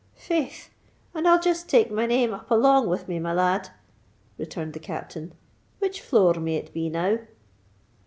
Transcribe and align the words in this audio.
"Faith! 0.15 0.71
and 1.13 1.27
I'll 1.27 1.39
just 1.39 1.69
take 1.69 1.91
my 1.91 2.07
name 2.07 2.33
up 2.33 2.49
along 2.49 2.87
with 2.87 3.07
me, 3.07 3.19
my 3.19 3.33
lad," 3.33 3.69
returned 4.35 4.73
the 4.73 4.79
Captain. 4.79 5.31
"Which 5.77 6.01
floor 6.01 6.33
may 6.33 6.55
it 6.55 6.73
be 6.73 6.89
now?" 6.89 7.19